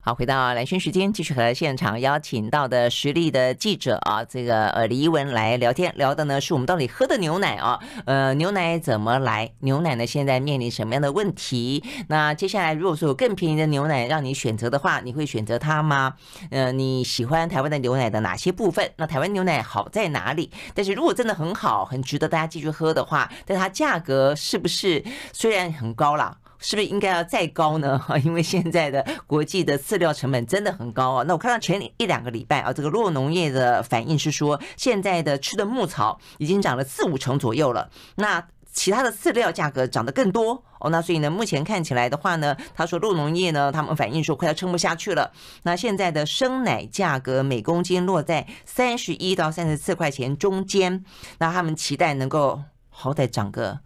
[0.00, 9.50] 好，回到兰萱时间，继续和现场邀请到的实力的记者啊，这个呃李怡雯来聊天，聊的呢是我们到底喝的牛奶啊，呃牛奶怎么来？
[9.58, 11.82] 牛奶呢现在面临什么样的问题？
[12.08, 16.14] 那接下来如果说有更便宜的牛奶让你选择的话，你会选择它吗？
[16.52, 18.88] 呃，你喜欢台湾的牛奶的哪些部分？
[18.96, 20.52] 那台湾牛奶好在哪里？
[20.74, 26.36] 但是如果真的很好，很值得大家继续喝的话，但它价格是不是虽然很高啦？
[26.58, 27.98] 是不是应该要再高呢？
[27.98, 31.24] 哈 因为现在的国际的饲料成本真的很高啊。
[31.26, 37.90] 那我看到前一两个礼拜啊，这个酪农业的反应是说，现在的吃的牧草已经涨了四五成左右了。
[38.16, 40.90] 那其他的饲料价格涨得更多哦。
[40.90, 45.32] 那所以呢，目前看起来的话呢，他说酪农业呢，他们反映说快要撑不下去了。
[45.62, 51.04] 那现在的生奶价格每公斤落在三十一到三十四块钱中间。
[51.38, 53.80] 那他们期待能够好歹涨个。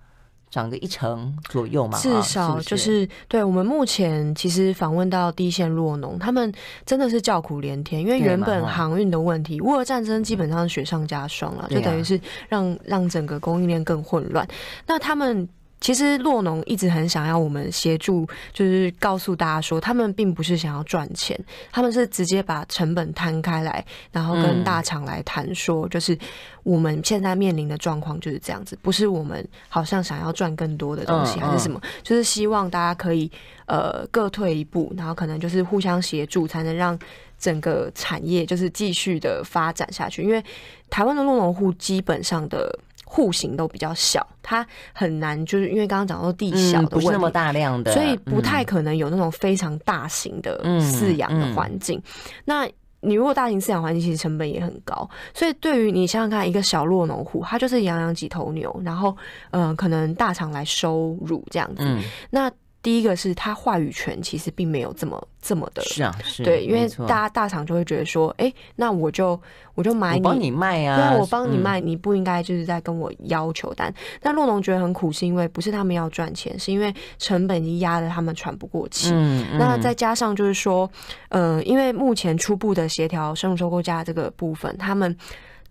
[0.53, 6.53] 涨个一成左右嘛，至少就是对我们目前其实访问到第一线弱农，他们
[6.85, 14.47] 真的是叫苦连天，因为原本航运的问题，乌俄战争基本上雪上加霜了，就等于是让让整个供应链更混乱。
[14.87, 15.49] 那他们。
[15.83, 21.37] 其实洛农一直很想要我们协助，就是告诉大家说，他们并不是想要赚钱，
[21.73, 26.17] 他们是直接把成本摊开来，然后跟大厂来谈说，就是
[26.63, 33.29] 我们现在面临的状况就是这样子，不是我们好像想要赚更多的东西，还是什么，就是希望大家可以
[33.67, 36.97] 呃各退一步，然后可能就是互相协助，才能让
[37.41, 40.23] 整个产业就是继续的发展下去。
[40.23, 40.41] 因为
[40.89, 42.79] 台湾的落农户基本上的。
[43.15, 52.03] 户型都比较小，它很难，就是因为刚刚讲到地小的问题，不是那么大量的，所以不太可能有那种非常大型的饲养的环境。
[52.47, 52.67] 那
[53.03, 55.07] 你如果大型饲养环境，其实成本也很高。
[55.35, 59.15] 所以对于你想想看，一个小落农户，他就是养养几头牛，然后
[59.51, 61.85] 嗯，可能大厂来收乳这样子。
[62.31, 62.51] 那
[62.83, 69.41] 第一个是他话语权其实并没有这么这么的，是啊，是对，因为大家大厂就会觉得说，哎、欸，那我就
[69.75, 73.89] 我就买你，帮你卖啊，对，我帮你卖，你不应该就是在跟我要求单。
[73.91, 79.11] 嗯、但洛农觉得很苦，是因为不是他们要赚钱，是因为成本已经压得他们喘不过气。
[79.13, 80.91] 嗯嗯、那再加上就是说，
[81.29, 85.17] 呃，因为目前初步的协调生物收购价这个部分，他们。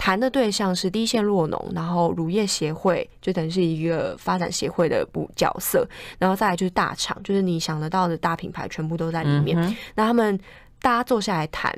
[0.02, 5.88] 谈的对象是第一线落农，然后乳业协会就等于是一个发展协会的不角色，
[6.18, 9.56] 然后再来就是大厂，就是你想得到的大品牌全部都在里面。
[9.60, 10.36] 嗯、那他们
[10.82, 11.72] 大家坐下来谈，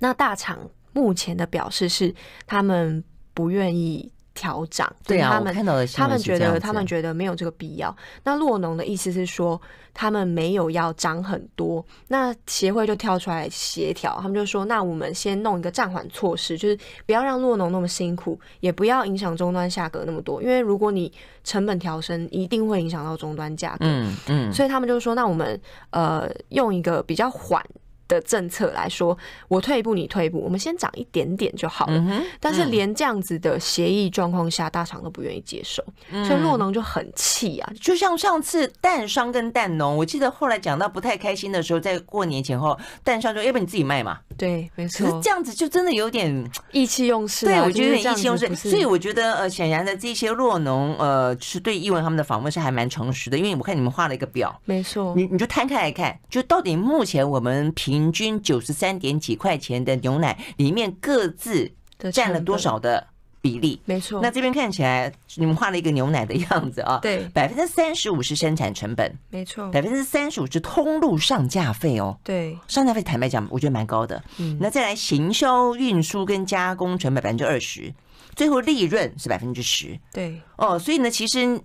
[0.00, 0.58] 那大厂
[0.92, 2.12] 目前的表示是
[2.44, 4.10] 他们不愿意。
[4.38, 7.94] 调涨，对啊，他们看到的他们觉得他们觉得没有这个必要。
[8.22, 9.60] 那洛农的意思是说，
[9.92, 11.84] 他们没有要涨很多。
[12.06, 20.40] 那协会就跳出来协调，他们就说，那我们先弄一个暂缓措施，就是不要让洛农那么辛苦，也不要影响终端价格那么多。
[20.40, 23.78] 因为如果你成本调升，一定会影响到终端价格。
[23.80, 24.52] 嗯嗯。
[24.52, 27.60] 所以他们就说，那我们呃用一个比较缓。
[28.08, 29.16] 的政策来说，
[29.46, 32.24] 我退一步，你退一步，我们先涨一点点就好了。
[32.40, 37.72] 但是连这样子的协议状况下，大厂都不愿意接受，嗯、所以洛农就很气啊。
[37.80, 45.06] 就像上次蛋商跟蛋农，我记得后来讲到不太开心的时候，在过年前后，蛋商说：“要不然你自己卖嘛。”对，没错。
[45.06, 47.50] 可是这样子就真的有点意气用事、啊。
[47.50, 48.54] 对，我觉得有点意气用事。
[48.54, 55.12] 所以我觉得呃，显然的这些洛农呃，是对艺文他们的访问是还蛮诚实的，因为我看你们画了一个表，没错。
[55.14, 57.97] 你你就摊开来看，就到底目前我们平。
[57.98, 61.72] 平均九十三点几块钱的牛奶里面各自
[62.12, 63.04] 占了多少的
[63.40, 63.80] 比例？
[63.86, 64.20] 没错。
[64.22, 67.00] 那这边看起来，你们画了一个牛奶的样子啊。
[67.02, 69.68] 对，百分之三十五是生产成本，没错。
[69.72, 72.16] 百分之三十五是通路上架费哦。
[72.22, 74.22] 对，上架费坦白讲，我觉得蛮高的。
[74.36, 74.56] 嗯。
[74.60, 77.92] 那再来行销、运输跟加工成本百分之二十，
[78.36, 79.98] 最后利润是百分之十。
[80.12, 80.40] 对。
[80.56, 81.60] 哦，所以呢，其实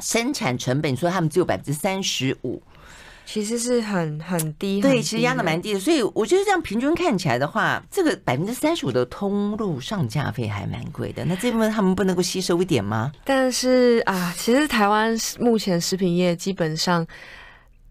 [0.00, 2.60] 生产成本，你说他们只有百分之三十五。
[3.32, 11.24] 其实是很很低，对，其实压的蛮低的，所以我觉得这样平均看起来的话，这个百分之三十五的通路上架费还蛮贵的。
[11.24, 13.12] 那这部分他们不能够吸收一点吗？
[13.24, 17.06] 但是啊，其实台湾目前食品业基本上。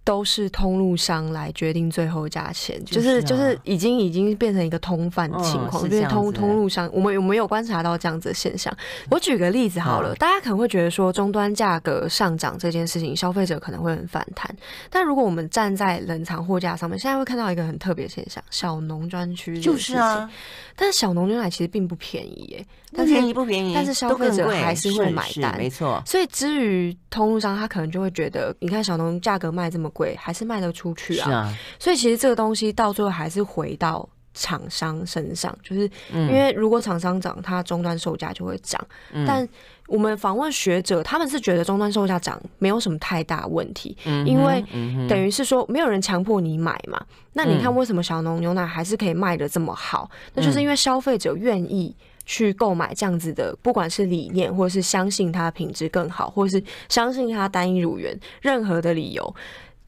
[0.10, 8.76] 都是通路商来决定最后价钱，就是就是已经已经变成一个通贩情况，因为通通路商，我们有没有观察到这样子的现象？
[9.12, 14.50] 我举个例子好了，大家可能会觉得说终端价格上涨这件事情，消费者可能会很反弹。
[14.90, 20.28] 但如果我们站在冷藏货架上面，现在会看到一个很特别的现象：小农专区就是啊。
[20.76, 26.02] 但是小农牛奶其实并不便宜耶，不便宜不便宜，但是消费者还是会买单，没错。
[26.06, 31.26] 所以至于通路商，他可能就会觉得，你看小农价格卖这么贵，还是卖得出去啊。
[31.26, 31.58] 是啊。
[31.78, 35.82] 所以其实这个东西到最后还是回到厂商身上，就是
[36.14, 38.82] 因为如果厂商涨，它终端售价就会涨。
[39.12, 39.26] 嗯。
[39.28, 39.48] 但
[39.88, 44.64] 我们访问学者，他们是觉得终端售价涨没有什么太大问题，因为
[45.10, 47.04] 等于是说没有人强迫你买嘛。
[47.34, 50.10] 那你看为什么小农牛奶还是可以卖得这么好？
[50.34, 59.36] 那就是因为消费者愿意去购买这样子的，不管是理念，或者是相信它品质更好，或者是相信它单一乳源，任何的理由。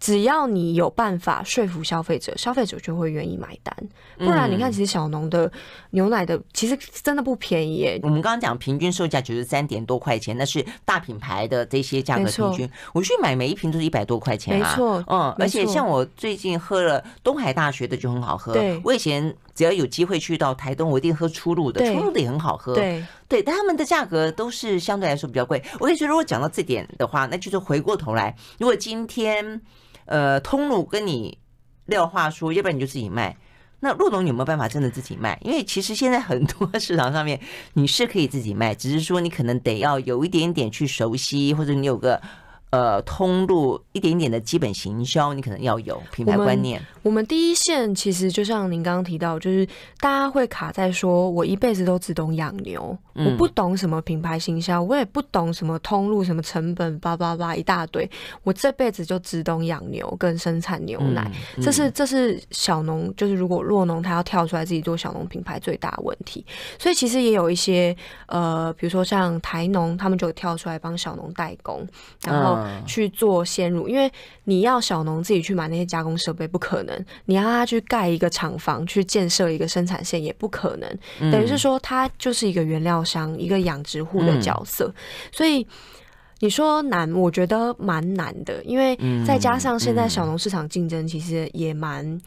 [0.02, 3.74] 只要你有办法说服消费者，消费者就会愿意买单。
[4.18, 5.50] 不然，你看，其实小农的
[5.92, 8.00] 牛奶的其实真的不便宜耶。
[8.02, 12.68] 我们刚刚讲平均售价九十三点多块钱，那是大品牌的这些价格平均。
[12.94, 14.72] 我去买每一瓶都是一百多块钱啊。
[14.72, 18.54] 没错，嗯，而且像我最近喝了东海大学的就很好喝。
[18.54, 22.74] 对，我以前只要有机会去到台东，我一定喝初露的，初露的也很好喝。
[22.74, 25.64] 对，对，但他们的价格都是相对来说比较贵。
[25.80, 29.62] 我跟你说，如果讲到这点的话，那就是回过头来，如果今天。
[30.06, 31.38] 呃，通路跟你
[31.86, 33.38] 撂话说，要不然你就自己卖。
[33.80, 35.40] 那酪农有没有办法真的自己卖？
[35.44, 37.40] 因为其实现在很多市场上面
[37.74, 42.22] 你是可以自己卖，只是说你可能得要有一点点去熟悉，或者你有个。
[42.72, 46.80] 呃，通路一点点的基本行销，你可能要有品牌观念。
[46.80, 49.68] 我们，我们第一线其实就像您刚刚提到，就是
[50.00, 58.10] 大家会卡在说，我一辈子都只懂养牛，嗯、我不懂什么品牌行销，我也不懂什么通路、什么成本，叭叭叭一大堆。
[58.44, 66.46] 我这辈子就只懂养牛跟生产牛奶，嗯嗯、这是这是小农，就是如果弱农他要跳出来自己做小农品牌最大问题。
[66.80, 67.94] 所以其实也有一些
[68.28, 71.86] 呃，比如说像台农，他们就跳出来帮小农代工，
[72.24, 72.61] 然后。
[72.86, 74.12] 去做鲜乳，因为
[74.44, 80.90] 你要小农自己去买那些加工设备不可能，你要他去盖一个厂房，去建设一个生产线也不可能。
[81.20, 84.86] 嗯、等于是说，他就是一个原料商，一个养殖户的角色。
[84.88, 85.66] 嗯、所以
[86.40, 92.20] 你说难，我觉得蛮难的，因为再加上现在小农市场竞争其实也蛮。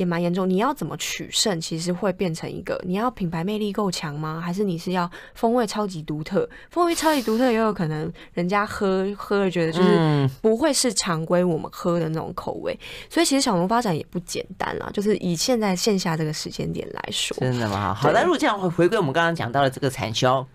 [0.00, 1.60] 也蛮严重，你要怎么取胜？
[1.60, 4.40] 其实会变成一个，你要品牌魅力够强吗？
[4.42, 6.48] 还是你是要风味超级独特？
[6.70, 12.74] 风味超级独特，也有可能人家喝喝了觉得就是不会是常规我们喝的那种口味。
[13.10, 17.92] 所以其实小农发展也不简单啦，就是以现在线下这个时间点来说，真的吗？
[17.92, 20.46] 好，那如果这样回回归我们刚刚讲到的这个产销。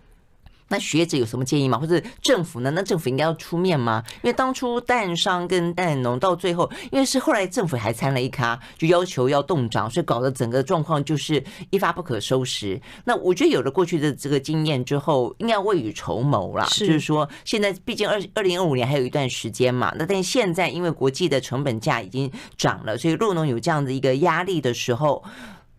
[0.68, 1.78] 那学者有什么建议吗？
[1.78, 2.70] 或者政府呢？
[2.72, 4.02] 那政府应该要出面吗？
[4.16, 12.80] 因为当初蛋商跟蛋农到最后，因为是后来政府还参了一咖，就要求要冻涨，所以搞得整个状况就是一发不可收拾。
[13.04, 16.66] 那我觉得有了过去的这个经验之后，应该要未雨绸缪啦。
[16.66, 19.94] 是就是说，现在毕竟二二零二五年还有一段时间嘛。
[19.96, 25.22] 那但现在因为国际的成本价已经涨了，所以酪农有这样的一个压力的时候，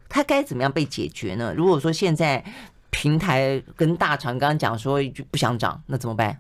[0.07, 1.53] 它该怎么样被解决呢？
[1.55, 2.45] 如果说现在。
[2.89, 6.37] 平台跟大厂刚刚讲说一句不想涨，那怎么办？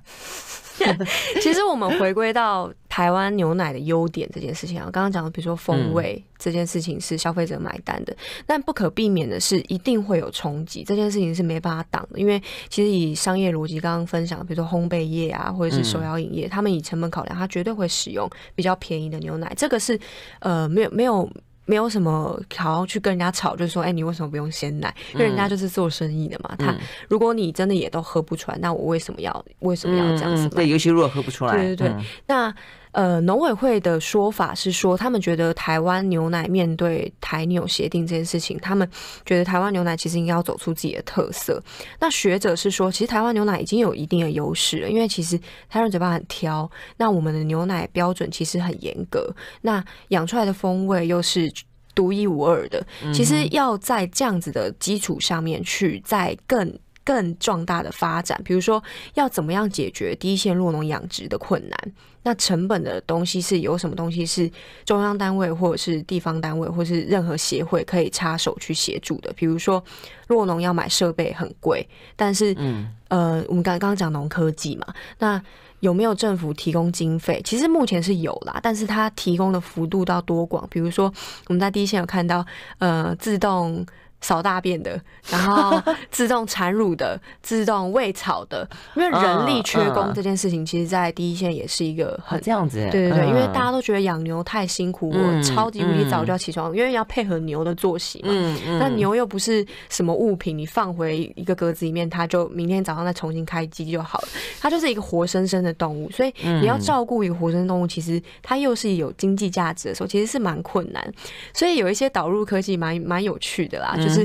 [1.41, 19.99] 其实我们回归到台湾牛奶的优点这件事情啊，刚刚讲的，比如说风味这件事情是消费者买单的，嗯、但不可避免的是一定会有冲击，这件事情是没办法挡的，因为其实以商业逻辑刚刚分享，比如说烘焙业啊，或者是手摇饮业，嗯、他们以成本考量，他绝对会使用比较便宜的牛奶，这个是
[20.41, 21.27] 呃没有没有。
[21.67, 24.91] 没有什么好好去跟人家吵，就是说，哎，你为什么不用鲜奶？
[25.13, 26.55] 因为人家就是做生意的嘛。
[26.57, 26.73] 他
[27.09, 30.49] 如果你真的也都喝不出来，那我为什么要为什么要这样子？
[30.49, 31.95] 对，尤其如果喝不出来，对对对。
[32.25, 32.51] 那
[32.97, 38.89] 呃，农委会的说法是说，他们觉得台湾牛奶面对台纽协定这件事情，他们
[39.23, 41.61] 觉得台湾牛奶其实应该要走出自己的特色。
[41.99, 49.31] 那学者是说，其实台湾牛奶已经有一定的优势了，因为其实台湾嘴巴很挑，那我们的牛奶标准其实很严格，
[49.61, 51.47] 那养出来的风味又是
[51.93, 52.83] 独一无二的。
[53.13, 56.79] 其实要在这样子的基础上面去再更。
[57.07, 61.93] 更壮大的发展，比如说要怎么样解决第一线落农养殖的困难？
[62.23, 64.51] 那成本的东西是有什么东西是
[64.83, 69.31] 中央单位或者是地方单位或是任何协会可以插手去协助的？
[69.37, 69.81] 比如说
[70.27, 74.85] 落农要买设备很贵，但是嗯呃，我们刚刚讲农科技嘛，
[75.19, 75.41] 那
[75.79, 77.41] 有没有政府提供经费？
[77.45, 80.67] 其实目前是有啦，但是它提供的幅度到多广？
[80.69, 81.05] 比如说
[81.47, 82.45] 我们在第一线有看到
[82.79, 83.85] 呃自动。
[84.21, 84.99] 扫大便的，
[85.29, 92.79] 然后自动产乳的，自动喂草的，因为人力缺工这件事情，其实，在第一线也是一个很这样子。
[92.91, 98.31] 对对对，因为大家都觉得养牛太辛苦，我超级无敌早就要起床，因为要配合牛的作息嘛。
[98.79, 104.27] 那牛又不是什么物品，你放回一个格子里面，它就明天早上再重新开机就好了。
[104.59, 111.13] 它就是一个活生生的动物，所以你要照顾一个活生生动物，其实它又是有经济价值的时候，其实是蛮困难。
[111.53, 113.95] 所以有一些导入科技蛮蛮有趣的啦。
[114.07, 114.21] 就是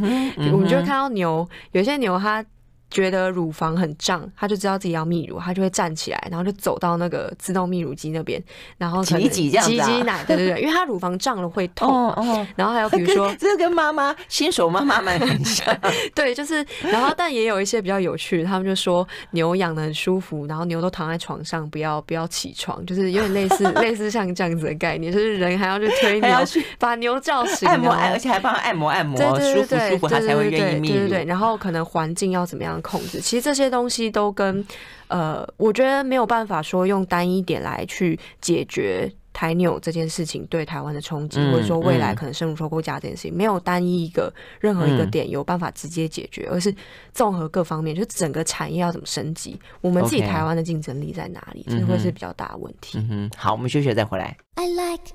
[0.53, 2.45] 我们就会看到牛，有些牛它。
[2.93, 8.41] 觉得乳房很胀，他就知道自己要泌乳，他就会站起来，然后就走到那个自动泌乳机那边，
[8.77, 11.89] 然后挤挤这样挤挤奶，对对对，因为他乳房胀了会痛。
[11.89, 12.47] 哦哦。
[12.55, 15.75] 然后还有比如说，这个跟妈妈新手妈妈们很像。
[16.15, 26.37] 对，就是，然后但也有一些比较有趣，他们就说牛养的很舒服，然后牛都躺在床上，不要不要起床，就是有点类似类似像这样子的概念，就是人还要去推牛，
[26.79, 30.99] 把牛叫醒，按摩，而且还帮他按摩按摩，舒服舒服，他才会愿意泌乳。
[30.99, 32.82] 对对对，然后可能环境要怎么样？
[32.83, 34.65] 控制，其实这些东西都跟，
[35.09, 46.75] 呃，我觉得没有办法说用单一点来去解决台纽这件事情对台湾的冲击，或者说未来可能深入收购价这件事情，没有单一一个任何一个点有办法直接解决，而是
[47.15, 52.99] 综合各方面，就整个产业要怎么升级，我们自己台湾的竞争力在哪里，这会是比较大的问题。
[52.99, 54.37] 嗯哼，好，我们休息再回来。
[54.57, 55.13] I like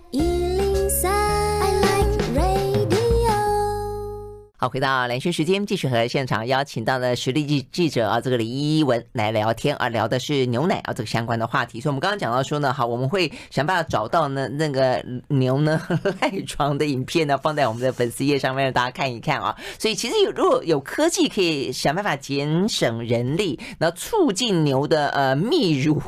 [4.60, 11.80] 好，回到兰萱时间，继续和现场邀请到的实力记记者啊，这个李依文来聊天啊，聊的是牛奶啊这个相关的话题。
[11.80, 15.80] 所以，我们刚刚讲到说呢，好，我们会想办法找到呢那个牛呢
[16.20, 19.56] 赖床的影片呢，放在我们的粉丝页上面让大家看一看啊。
[19.78, 26.02] 所以，其实有如果有科技可以想办法节省人力，然后促进牛的呃泌乳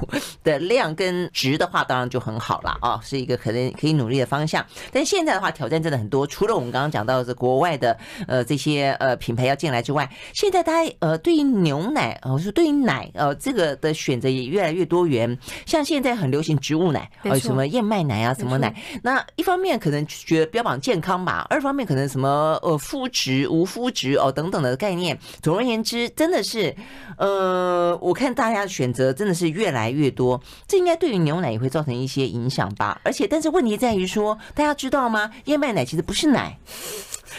[0.44, 4.66] 的量跟值的话，当然就很好了啊，是一个可能可以努力的方向。
[4.92, 7.96] 但现在的话，挑战真的很多，除了我们刚刚讲到的是国外的
[8.28, 8.39] 呃。
[8.44, 18.74] 这些呃品牌要进来之外，现在大家呃对于牛奶呃说对于奶呃这个的选择也越来越多元，像现在很流行植物奶，呃什么燕麦奶啊什么奶，
[19.04, 25.18] 那一方面可能觉得标榜健康吧，二方面可能什么呃肤质无肤质哦等等的概念。
[25.42, 26.76] 总而言之，真的是
[27.18, 33.00] 呃我看大家的选择真的是越来越多，这应该对于牛奶也会造成一些影响吧。
[33.04, 35.32] 而且但是问题在于说，大家知道吗？
[35.46, 36.58] 燕麦奶其实不是奶。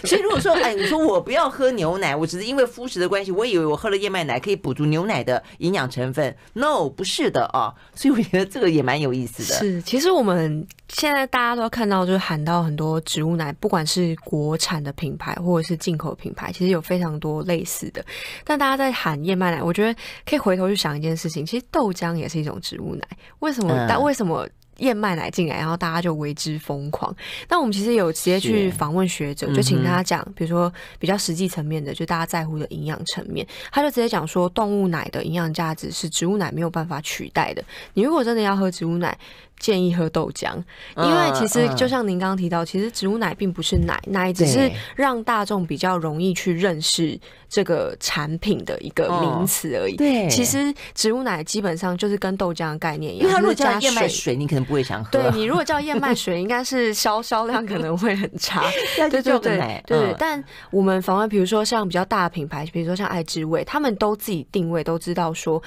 [0.08, 7.74] 所以如果说，哎，你说我不要喝牛奶，我只是因为肤食的关系，我以为我喝了燕麦奶可以补足牛奶的营养成分，no，不是的啊。
[7.94, 9.58] 所以我觉得这个也蛮有意思的。
[9.58, 18.04] 是，其实我们现在大家都看到，就是喊到很多植物奶，不管是国产的品牌或者是进口品牌，其实有非常多类似的。
[18.44, 23.02] 但大家在喊燕麦奶，我觉得可以回头去想一件事情，其实豆浆也是一种植物奶，
[23.40, 23.86] 为什么？
[23.88, 24.48] 但为什么？
[24.80, 27.14] 燕麦奶进来，然后大家就为之疯狂。
[27.48, 37.62] 那我们其实有直接去访问学者，就请他讲，比如说比较实际层面的，就大家在乎的营养层面，他就直接讲说，动物奶的营养价值是植物奶没有办法取代的。
[37.94, 39.16] 你如果真的要喝植物奶，
[39.60, 40.54] 建议喝豆浆，
[40.96, 47.16] 因为其实就像您刚刚提到，其实植物奶并不是奶，奶只是让大众比较容易去认识
[47.48, 49.96] 这个产品的一个名词而已。
[49.96, 55.10] 对，其实植物奶基本上就是跟豆浆的概念一样，如果叫燕麦水，你可能不会想喝。
[55.10, 58.64] 对，你如果叫燕麦水，应该是销销量可能会很差。
[58.96, 65.62] 对对对对，但我们访问，比如说像比较大的品牌，比如说像爱之味，他们都自己定位，都知道说。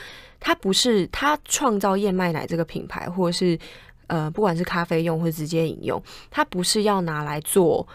[0.46, 3.58] 它不是它创造燕麦奶这个品牌，或者是
[4.08, 7.88] 呃，不管是咖啡用或者直接饮用，它不是要拿来做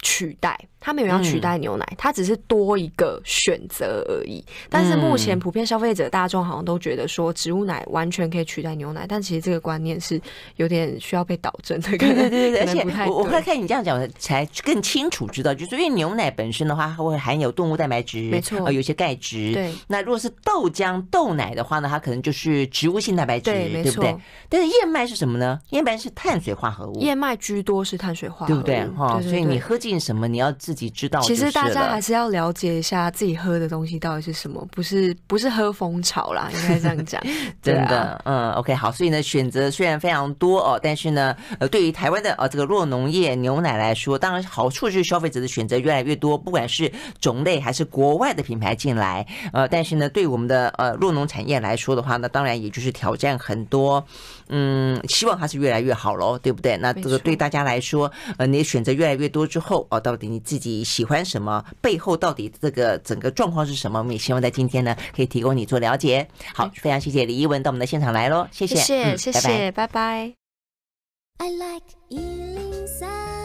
[0.00, 4.44] 取代，它没有要取代牛奶，它只是多一个选择而已。
[4.68, 10.20] 但是目前普遍消费者大众好像都觉得说植物奶完全可以取代牛奶，但其实这个观念是
[10.56, 11.90] 有点需要被导正的。
[11.90, 19.52] 对对对对，而且我我会看你这样讲才更清楚知道，就是因为牛奶本身的话，它会含有动物蛋白质，没错，有些钙质。
[19.52, 19.70] 对。
[19.86, 23.90] 那如果是豆浆、豆奶的话呢，它可能就是植物性蛋白质，对，没错。
[23.90, 24.16] 对不对？
[24.48, 25.58] 但是燕麦是什么呢？
[25.70, 28.86] 燕麦是碳水化合物，燕麦居多是碳水化合物，对不对？
[28.96, 31.20] 哈，所以你喝进什么，你要自己知道。
[31.20, 31.50] 其实。
[31.50, 37.20] 大家还是要了解一下自己喝的东西到底是什么，不是不是喝风潮啦，应该这样讲。
[37.60, 46.90] 真的，嗯，OK，好，所以呢，选择虽然非常多哦，但是呢，呃，对于台湾的呃这个酪农业牛奶来说，当然好处就是消费者的选择越来越多，不管是
[47.20, 54.04] 种类还是国外的品牌进来，呃，但是呢，对我们的呃酪农产业来说的话呢，当然也就是挑战很多。
[54.52, 56.76] 嗯，希望它是越来越好喽，对不对？
[56.76, 61.64] 那这个对大家来说，呃，你选择越来越多之后，哦，到底你自己喜欢什么？
[61.80, 63.98] 背后到底这个整个状况是什么？
[63.98, 66.28] 我们也希望在今天呢，可以提供你做了解。
[66.54, 70.34] 好，非常谢谢李一文到我们的现场来喽，谢谢，谢谢，谢谢，拜拜。
[71.38, 73.39] I like